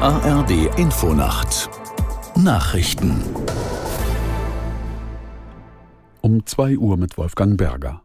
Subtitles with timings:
[0.00, 1.68] ARD Infonacht
[2.36, 3.20] Nachrichten
[6.20, 8.02] um 2 Uhr mit Wolfgang Berger.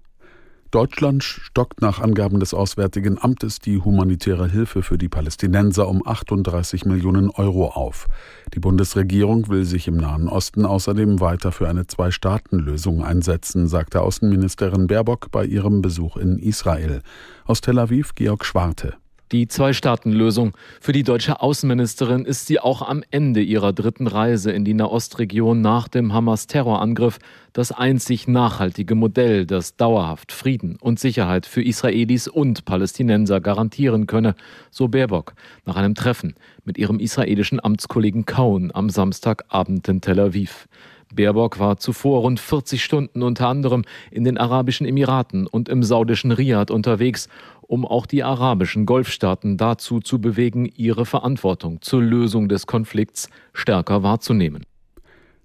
[0.71, 6.85] Deutschland stockt nach Angaben des Auswärtigen Amtes die humanitäre Hilfe für die Palästinenser um 38
[6.85, 8.07] Millionen Euro auf.
[8.55, 14.87] Die Bundesregierung will sich im Nahen Osten außerdem weiter für eine Zwei-Staaten-Lösung einsetzen, sagte Außenministerin
[14.87, 17.03] Baerbock bei ihrem Besuch in Israel.
[17.45, 18.95] Aus Tel Aviv Georg Schwarte.
[19.33, 20.53] Die Zwei-Staaten-Lösung.
[20.79, 25.59] Für die deutsche Außenministerin ist sie auch am Ende ihrer dritten Reise in die Nahostregion
[25.59, 27.17] nach dem Hamas-Terrorangriff
[27.51, 34.35] das einzig nachhaltige Modell, das dauerhaft Frieden und Sicherheit für Israelis und Palästinenser garantieren könne,
[34.69, 35.33] so Baerbock
[35.65, 40.67] nach einem Treffen mit ihrem israelischen Amtskollegen Kaun am Samstagabend in Tel Aviv.
[41.15, 46.31] Baerbock war zuvor rund 40 Stunden unter anderem in den Arabischen Emiraten und im saudischen
[46.31, 47.27] Riyadh unterwegs,
[47.61, 54.03] um auch die arabischen Golfstaaten dazu zu bewegen, ihre Verantwortung zur Lösung des Konflikts stärker
[54.03, 54.65] wahrzunehmen.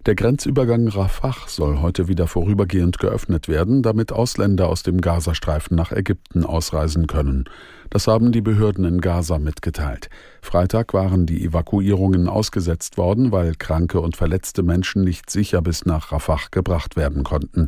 [0.09, 5.93] Der Grenzübergang Rafah soll heute wieder vorübergehend geöffnet werden, damit Ausländer aus dem Gazastreifen nach
[5.93, 7.45] Ägypten ausreisen können.
[7.91, 10.09] Das haben die Behörden in Gaza mitgeteilt.
[10.41, 16.11] Freitag waren die Evakuierungen ausgesetzt worden, weil kranke und verletzte Menschen nicht sicher bis nach
[16.11, 17.67] Rafah gebracht werden konnten.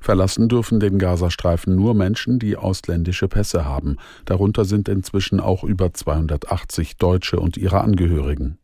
[0.00, 3.96] Verlassen dürfen den Gazastreifen nur Menschen, die ausländische Pässe haben.
[4.26, 8.59] Darunter sind inzwischen auch über 280 Deutsche und ihre Angehörigen.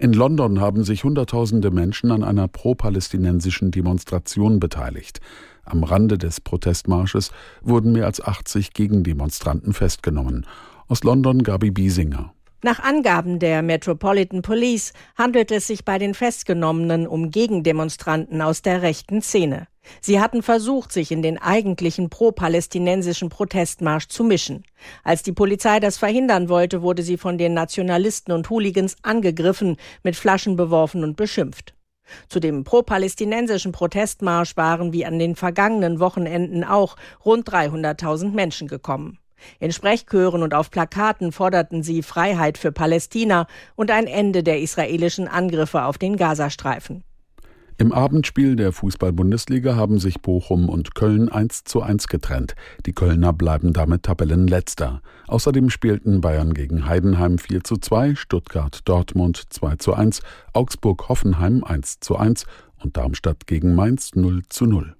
[0.00, 5.20] In London haben sich Hunderttausende Menschen an einer pro-palästinensischen Demonstration beteiligt.
[5.64, 7.32] Am Rande des Protestmarsches
[7.62, 10.46] wurden mehr als 80 Gegendemonstranten festgenommen.
[10.86, 12.32] Aus London Gabi Biesinger.
[12.62, 18.82] Nach Angaben der Metropolitan Police handelt es sich bei den Festgenommenen um Gegendemonstranten aus der
[18.82, 19.66] rechten Szene.
[20.00, 24.64] Sie hatten versucht, sich in den eigentlichen pro-palästinensischen Protestmarsch zu mischen.
[25.04, 30.16] Als die Polizei das verhindern wollte, wurde sie von den Nationalisten und Hooligans angegriffen, mit
[30.16, 31.74] Flaschen beworfen und beschimpft.
[32.28, 39.18] Zu dem pro-palästinensischen Protestmarsch waren wie an den vergangenen Wochenenden auch rund 300.000 Menschen gekommen.
[39.60, 43.46] In Sprechchören und auf Plakaten forderten sie Freiheit für Palästina
[43.76, 47.04] und ein Ende der israelischen Angriffe auf den Gazastreifen.
[47.80, 52.56] Im Abendspiel der Fußball-Bundesliga haben sich Bochum und Köln 1 zu 1 getrennt.
[52.86, 55.00] Die Kölner bleiben damit Tabellenletzter.
[55.28, 60.22] Außerdem spielten Bayern gegen Heidenheim 4 zu 2, Stuttgart Dortmund 2 zu 1,
[60.54, 62.46] Augsburg Hoffenheim 1 zu 1
[62.82, 64.96] und Darmstadt gegen Mainz 0 zu 0.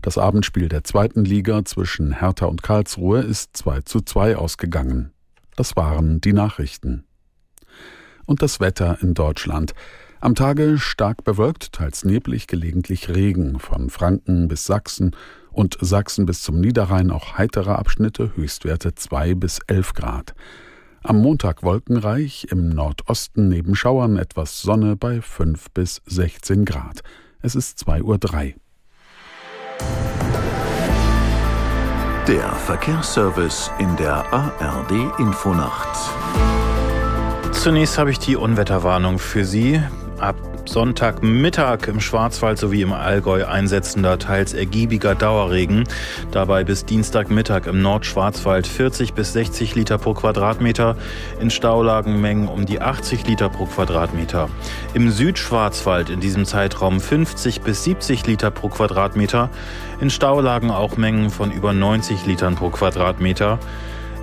[0.00, 5.10] Das Abendspiel der zweiten Liga zwischen Hertha und Karlsruhe ist 2 zu 2 ausgegangen.
[5.56, 7.02] Das waren die Nachrichten.
[8.24, 9.74] Und das Wetter in Deutschland.
[10.22, 15.16] Am Tage stark bewölkt, teils neblig, gelegentlich Regen, von Franken bis Sachsen
[15.50, 20.34] und Sachsen bis zum Niederrhein auch heitere Abschnitte, Höchstwerte 2 bis 11 Grad.
[21.02, 27.00] Am Montag wolkenreich, im Nordosten neben Schauern etwas Sonne bei 5 bis 16 Grad.
[27.40, 28.60] Es ist 2.03 Uhr.
[32.28, 35.88] Der Verkehrsservice in der ARD Infonacht.
[37.52, 39.80] Zunächst habe ich die Unwetterwarnung für Sie
[40.20, 40.36] ab
[40.66, 45.84] Sonntagmittag im Schwarzwald sowie im Allgäu einsetzender, teils ergiebiger Dauerregen.
[46.30, 50.96] Dabei bis Dienstagmittag im Nordschwarzwald 40 bis 60 Liter pro Quadratmeter,
[51.40, 54.48] in Staulagenmengen um die 80 Liter pro Quadratmeter.
[54.94, 59.50] Im Südschwarzwald in diesem Zeitraum 50 bis 70 Liter pro Quadratmeter,
[60.00, 63.58] in Staulagen auch Mengen von über 90 Litern pro Quadratmeter.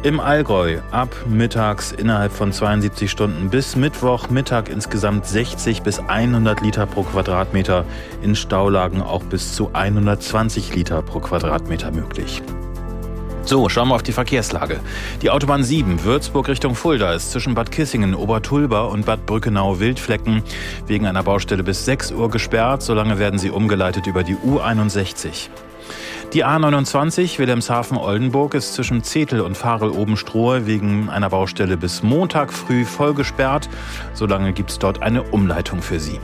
[0.08, 6.62] Im Allgäu ab mittags innerhalb von 72 Stunden bis Mittwoch Mittag insgesamt 60 bis 100
[6.62, 7.84] Liter pro Quadratmeter,
[8.22, 12.42] in Staulagen auch bis zu 120 Liter pro Quadratmeter möglich.
[13.44, 14.80] So, schauen wir auf die Verkehrslage.
[15.22, 20.42] Die Autobahn 7 Würzburg Richtung Fulda ist zwischen Bad Kissingen, Obertulba und Bad Brückenau Wildflecken
[20.86, 22.82] wegen einer Baustelle bis 6 Uhr gesperrt.
[22.82, 25.50] Solange werden sie umgeleitet über die U61.
[26.34, 33.14] Die A29 Wilhelmshaven-Oldenburg ist zwischen Zetel und Farel-Obenstrohe wegen einer Baustelle bis Montag früh voll
[33.14, 33.70] gesperrt.
[34.14, 36.20] Solange gibt es dort eine Umleitung für Sie.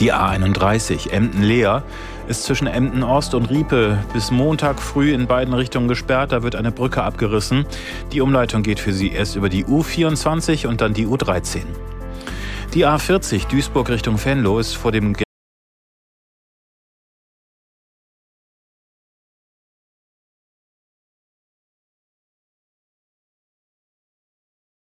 [0.00, 1.84] Die A31 Emden-Leer
[2.26, 6.32] ist zwischen Emden Ost und Riepe bis Montag früh in beiden Richtungen gesperrt.
[6.32, 7.66] Da wird eine Brücke abgerissen.
[8.12, 11.62] Die Umleitung geht für Sie erst über die U24 und dann die U13.
[12.74, 15.14] Die A40 Duisburg Richtung Venlo ist vor dem